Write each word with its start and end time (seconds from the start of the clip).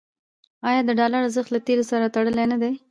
آیا 0.69 0.81
د 0.85 0.91
ډالر 0.99 1.21
ارزښت 1.23 1.49
له 1.53 1.59
تیلو 1.67 1.83
سره 1.91 2.13
تړلی 2.15 2.45
نه 2.51 2.57
دی؟ 2.61 2.71